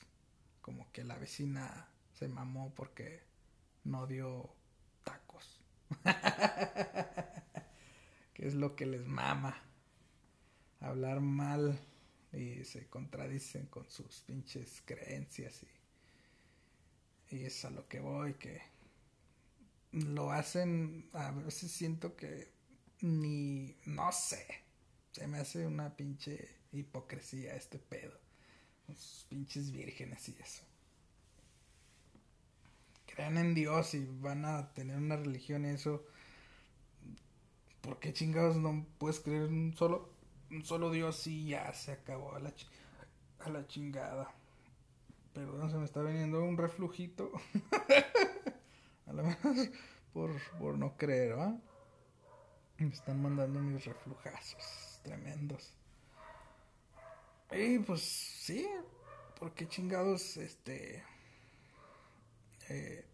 [0.60, 3.22] Como que la vecina se mamó porque
[3.84, 4.54] no dio
[5.04, 5.60] tacos.
[8.34, 9.60] que es lo que les mama.
[10.80, 11.78] Hablar mal
[12.32, 15.62] y se contradicen con sus pinches creencias
[17.30, 18.62] y, y es a lo que voy que
[19.92, 22.50] lo hacen a veces siento que
[23.00, 24.46] ni no sé
[25.12, 28.18] se me hace una pinche hipocresía este pedo.
[28.88, 30.62] Los pinches vírgenes y eso.
[33.06, 36.04] Crean en Dios y van a tener una religión y eso.
[37.82, 40.11] ¿Por qué chingados no puedes creer un solo,
[40.52, 42.52] un solo Dios y ya se acabó a la,
[43.40, 44.32] a la chingada?
[45.32, 47.32] Perdón, se me está viniendo un reflujito.
[49.06, 49.70] a lo menos
[50.12, 51.56] por, por no creer, ¿va?
[52.78, 55.74] Me están mandando mis reflujazos tremendos.
[57.50, 58.68] Y pues sí,
[59.38, 61.02] porque chingados, este,
[62.68, 63.04] eh,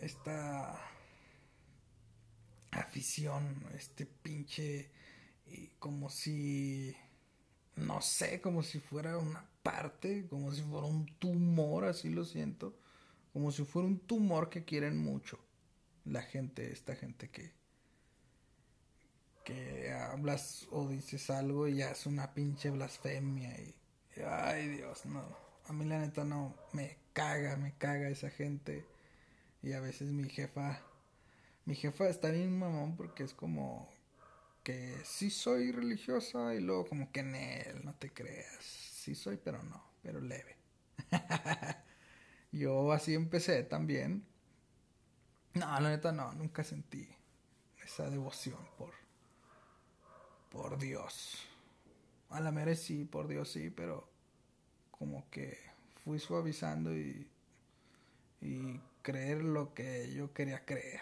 [0.00, 0.80] esta
[2.70, 4.90] afición, este pinche,
[5.52, 6.96] y como si,
[7.76, 12.74] no sé, como si fuera una parte, como si fuera un tumor, así lo siento,
[13.32, 15.38] como si fuera un tumor que quieren mucho
[16.04, 17.52] la gente, esta gente que,
[19.44, 23.74] que hablas o dices algo y ya es una pinche blasfemia y,
[24.26, 25.22] ay Dios, no,
[25.66, 28.86] a mí la neta no, me caga, me caga esa gente
[29.62, 30.80] y a veces mi jefa,
[31.66, 33.88] mi jefa está bien mamón porque es como
[34.62, 39.38] que sí soy religiosa y luego como que en él, no te creas, sí soy
[39.38, 40.56] pero no, pero leve.
[42.52, 44.24] Yo así empecé también.
[45.54, 47.08] No, la neta no, nunca sentí
[47.84, 48.92] esa devoción por
[50.50, 51.38] por Dios.
[52.30, 54.08] A la mera sí, por Dios sí, pero
[54.90, 55.58] como que
[56.04, 57.28] fui suavizando y,
[58.40, 61.00] y creer lo que yo quería creer.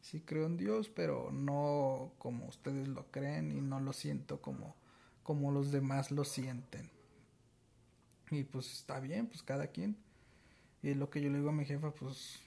[0.00, 4.74] Sí creo en Dios, pero no como ustedes lo creen y no lo siento como,
[5.22, 6.90] como los demás lo sienten.
[8.30, 9.96] Y pues está bien, pues cada quien.
[10.82, 12.40] Y lo que yo le digo a mi jefa, pues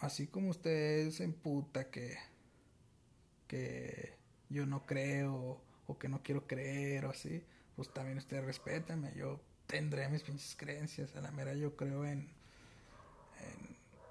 [0.00, 2.16] así como usted se emputa que
[3.52, 4.16] que
[4.48, 7.44] yo no creo o que no quiero creer o así,
[7.76, 12.30] pues también ustedes respétenme, yo tendré mis pinches creencias, a la mera yo creo en,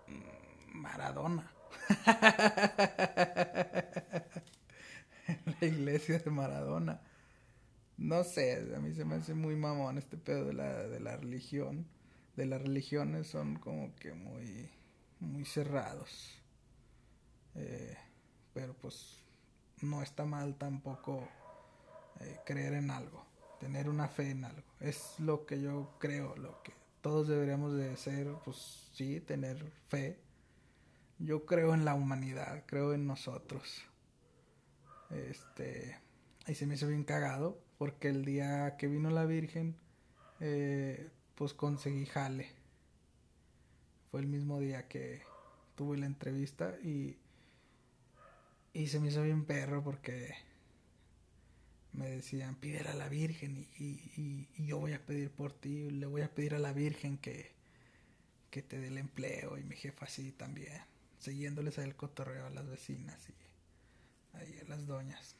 [0.07, 0.25] en
[0.73, 1.51] Maradona.
[5.45, 7.01] En la iglesia de Maradona.
[7.97, 11.17] No sé, a mí se me hace muy mamón este pedo de la, de la
[11.17, 11.87] religión.
[12.35, 14.69] De las religiones son como que muy,
[15.19, 16.41] muy cerrados.
[17.55, 17.97] Eh,
[18.53, 19.23] pero pues
[19.81, 21.27] no está mal tampoco
[22.21, 23.25] eh, creer en algo,
[23.59, 24.63] tener una fe en algo.
[24.79, 28.57] Es lo que yo creo, lo que todos deberíamos de ser, pues
[28.93, 29.57] sí, tener
[29.87, 30.20] fe.
[31.23, 33.83] Yo creo en la humanidad, creo en nosotros.
[35.09, 35.97] Este,
[36.47, 39.75] y se me hizo bien cagado porque el día que vino la Virgen,
[40.39, 42.49] eh, pues conseguí jale.
[44.09, 45.21] Fue el mismo día que
[45.75, 47.17] tuve la entrevista y,
[48.73, 50.33] y se me hizo bien perro porque
[51.93, 56.21] me decían, pídele a la Virgen y, yo voy a pedir por ti, le voy
[56.21, 57.51] a pedir a la Virgen que,
[58.49, 60.81] que te dé el empleo y mi jefa así también,
[61.21, 65.37] siguiéndoles el cotorreo a las vecinas y ahí a las doñas.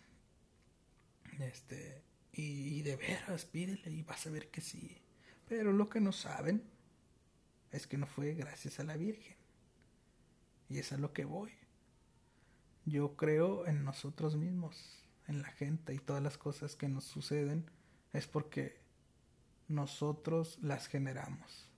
[1.40, 5.02] Este, y, de veras, pídele y vas a ver que sí.
[5.50, 6.64] Pero lo que no saben
[7.72, 9.36] es que no fue gracias a la Virgen.
[10.70, 11.52] Y es lo que voy.
[12.86, 17.70] Yo creo en nosotros mismos en la gente y todas las cosas que nos suceden
[18.14, 18.82] es porque
[19.68, 21.70] nosotros las generamos.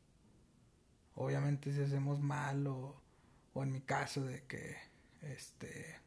[1.16, 3.03] Obviamente si hacemos mal o,
[3.54, 4.76] o en mi caso de que
[5.22, 6.00] este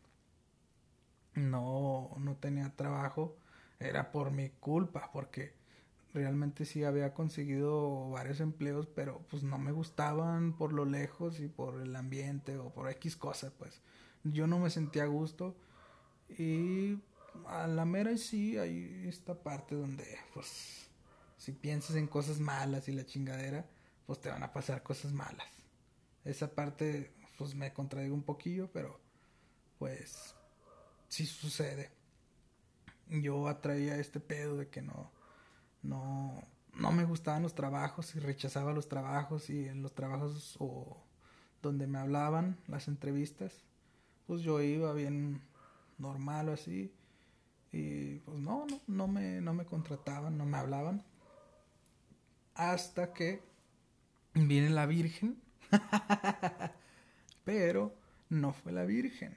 [1.35, 3.37] no, no tenía trabajo,
[3.79, 5.55] era por mi culpa, porque
[6.15, 11.49] realmente sí había conseguido varios empleos, pero pues no me gustaban por lo lejos y
[11.49, 13.83] por el ambiente o por X cosas, pues
[14.25, 15.55] yo no me sentía a gusto
[16.39, 16.99] y
[17.47, 20.89] a la mera sí hay esta parte donde, pues,
[21.37, 23.67] si piensas en cosas malas y la chingadera,
[24.07, 25.47] pues te van a pasar cosas malas.
[26.25, 28.99] Esa parte, pues, me contradigo un poquillo, pero,
[29.79, 30.35] pues,
[31.09, 31.91] sí sucede.
[33.09, 35.11] Yo atraía este pedo de que no,
[35.83, 36.43] no,
[36.75, 41.03] no me gustaban los trabajos y rechazaba los trabajos y en los trabajos o
[41.63, 43.65] donde me hablaban las entrevistas,
[44.27, 45.41] pues yo iba bien
[45.99, 46.93] normal o así
[47.73, 51.05] y pues no, no, no me, no me contrataban, no me hablaban.
[52.55, 53.43] Hasta que
[54.35, 55.41] viene la Virgen.
[57.47, 57.95] Pero
[58.29, 59.35] no fue la Virgen.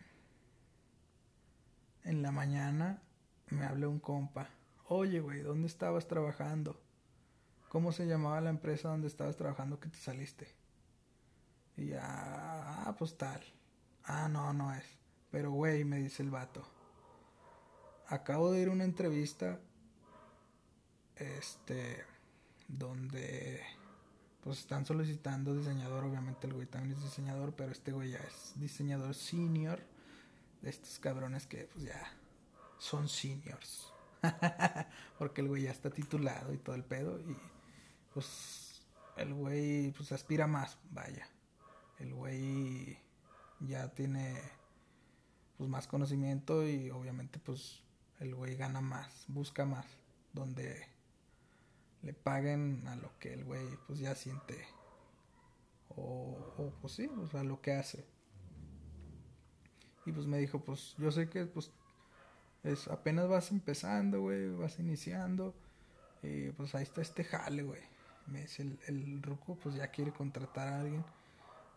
[2.03, 3.01] En la mañana
[3.49, 4.49] me habló un compa.
[4.89, 6.78] Oye, güey, ¿dónde estabas trabajando?
[7.70, 10.53] ¿Cómo se llamaba la empresa donde estabas trabajando que te saliste?
[11.78, 13.41] Y ya, ah, pues tal.
[14.03, 14.84] Ah, no, no es.
[15.32, 16.66] Pero, güey, me dice el vato
[18.10, 19.60] acabo de ir a una entrevista
[21.16, 22.03] este
[22.68, 23.62] donde
[24.44, 28.54] pues están solicitando diseñador, obviamente el güey también es diseñador, pero este güey ya es
[28.56, 29.82] diseñador senior
[30.62, 32.14] de estos cabrones que pues ya
[32.78, 33.92] son seniors.
[35.18, 37.38] Porque el güey ya está titulado y todo el pedo y
[38.14, 38.82] pues
[39.18, 41.28] el güey pues aspira más, vaya.
[42.00, 42.98] El güey
[43.60, 44.42] ya tiene
[45.58, 47.82] pues más conocimiento y obviamente pues
[48.20, 49.86] el güey gana más, busca más,
[50.34, 50.88] donde
[52.04, 54.66] le paguen a lo que el güey pues ya siente
[55.89, 58.06] o, o pues sí, o sea, lo que hace.
[60.06, 61.72] Y pues me dijo, pues yo sé que pues
[62.64, 65.54] es apenas vas empezando, güey, vas iniciando
[66.24, 67.82] y pues ahí está este jale, güey.
[68.28, 71.04] Me dice el, el ruco pues ya quiere contratar a alguien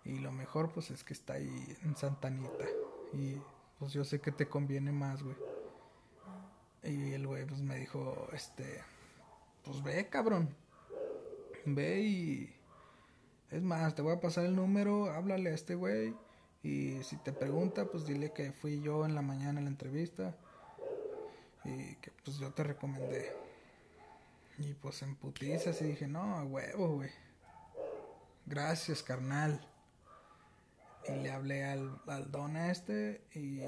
[0.04, 2.64] y lo mejor pues es que está ahí en Santanita
[3.12, 3.36] y
[3.78, 5.36] pues yo sé que te conviene más, güey.
[6.84, 8.82] Y el güey pues me dijo, este,
[9.64, 10.54] pues ve, cabrón.
[11.64, 12.56] Ve y...
[13.50, 16.14] Es más, te voy a pasar el número, háblale a este güey.
[16.62, 20.34] Y si te pregunta, pues dile que fui yo en la mañana en la entrevista.
[21.64, 23.32] Y que pues yo te recomendé.
[24.58, 27.10] Y pues en y dije, no, a huevo, güey.
[28.46, 29.66] Gracias, carnal.
[31.08, 33.60] Y le hablé al, al don este y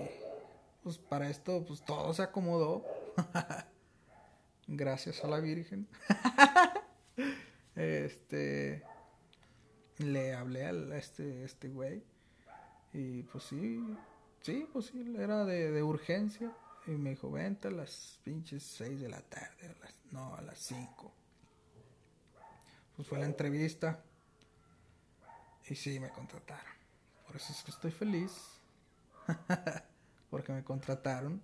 [0.82, 2.84] pues para esto pues todo se acomodó.
[4.66, 5.86] Gracias a la Virgen.
[7.74, 8.82] este
[9.98, 12.02] le hablé a este este güey
[12.92, 13.84] y pues sí,
[14.40, 16.52] sí, pues sí, era de, urgencia
[16.86, 19.74] y me dijo, "Vente a las pinches 6 de la tarde,
[20.12, 21.12] no, a las 5."
[22.96, 24.02] Pues fue la entrevista
[25.66, 26.72] y sí me contrataron.
[27.26, 28.32] Por eso es que estoy feliz.
[30.30, 31.42] Porque me contrataron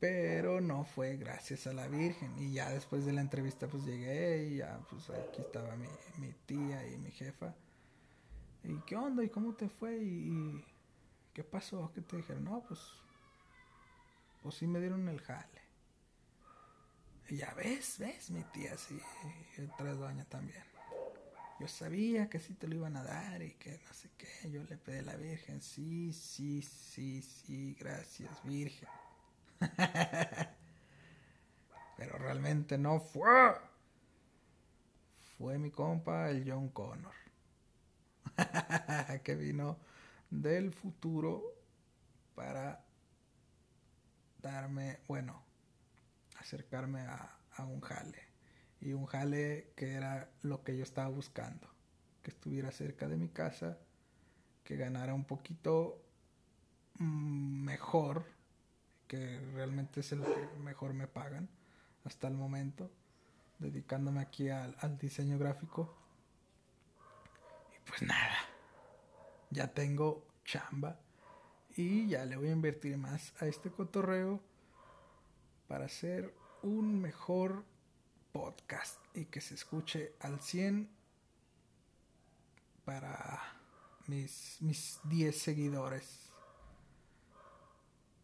[0.00, 2.34] pero no fue gracias a la Virgen.
[2.38, 5.88] Y ya después de la entrevista pues llegué y ya pues aquí estaba mi,
[6.18, 7.54] mi tía y mi jefa.
[8.64, 9.24] ¿Y qué onda?
[9.24, 9.96] ¿Y cómo te fue?
[9.98, 10.64] ¿Y,
[11.32, 11.90] qué pasó?
[11.94, 12.44] ¿Qué te dijeron?
[12.44, 12.80] No, pues,
[14.42, 15.62] pues sí me dieron el jale.
[17.28, 19.00] Y ya ves, ves, mi tía sí,
[19.72, 20.64] otra doña también.
[21.60, 24.50] Yo sabía que sí te lo iban a dar y que no sé qué.
[24.50, 28.88] Yo le pedí a la Virgen, sí, sí, sí, sí, gracias, Virgen.
[31.96, 33.54] Pero realmente no fue.
[35.36, 37.14] Fue mi compa, el John Connor.
[39.24, 39.78] que vino
[40.30, 41.42] del futuro
[42.34, 42.84] para
[44.40, 45.42] darme, bueno,
[46.38, 48.28] acercarme a, a un jale.
[48.80, 51.68] Y un jale que era lo que yo estaba buscando.
[52.22, 53.78] Que estuviera cerca de mi casa,
[54.64, 56.04] que ganara un poquito
[56.98, 58.26] mm, mejor,
[59.08, 61.48] que realmente es el que mejor me pagan
[62.04, 62.90] hasta el momento,
[63.58, 65.96] dedicándome aquí al, diseño gráfico.
[67.74, 68.36] Y pues nada,
[69.50, 71.00] ya tengo chamba
[71.76, 74.40] y ya le voy a invertir más a este cotorreo
[75.66, 77.64] para hacer un mejor
[78.32, 80.88] podcast y que se escuche al 100
[82.84, 83.42] para
[84.06, 86.27] mis, mis 10 seguidores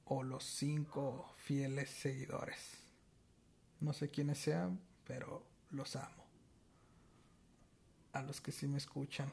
[0.05, 2.79] o los 5 fieles seguidores.
[3.81, 6.25] No sé quiénes sean, pero los amo.
[8.13, 9.31] A los que sí me escuchan.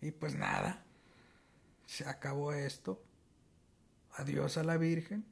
[0.00, 0.84] Y pues nada,
[1.86, 3.02] se acabó esto.
[4.12, 5.26] Adiós a la Virgen.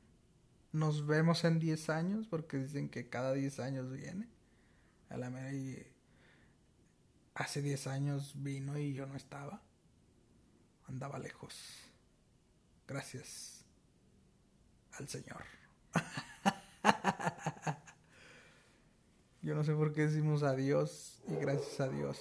[0.72, 4.28] Nos vemos en 10 años, porque dicen que cada 10 años viene.
[5.08, 5.90] A la mera y
[7.34, 9.62] hace 10 años vino y yo no estaba.
[10.86, 11.87] Andaba lejos.
[12.88, 13.64] Gracias
[14.98, 15.44] al Señor.
[19.42, 22.18] Yo no sé por qué decimos adiós y gracias a Dios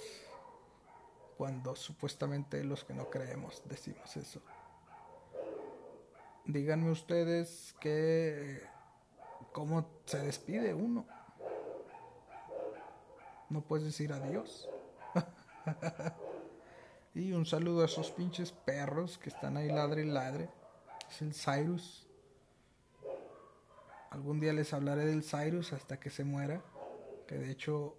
[1.38, 4.42] cuando supuestamente los que no creemos decimos eso.
[6.44, 8.62] Díganme ustedes que
[9.52, 11.06] cómo se despide uno.
[13.48, 14.68] No puedes decir adiós.
[17.14, 20.57] y un saludo a esos pinches perros que están ahí ladre y ladre.
[21.08, 22.06] Es el Cyrus.
[24.10, 26.62] Algún día les hablaré del Cyrus hasta que se muera.
[27.26, 27.98] Que de hecho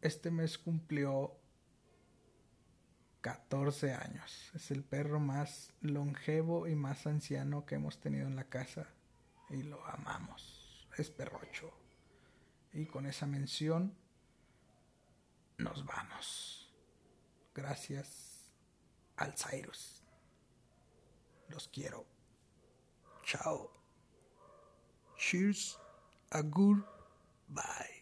[0.00, 1.36] este mes cumplió
[3.22, 4.50] 14 años.
[4.54, 8.86] Es el perro más longevo y más anciano que hemos tenido en la casa
[9.48, 10.86] y lo amamos.
[10.98, 11.72] Es perrocho.
[12.72, 13.96] Y con esa mención
[15.56, 16.70] nos vamos.
[17.54, 18.50] Gracias
[19.16, 20.02] al Cyrus.
[21.48, 22.13] Los quiero.
[23.24, 23.70] Ciao.
[25.16, 25.78] Cheers.
[26.32, 27.93] A goodbye.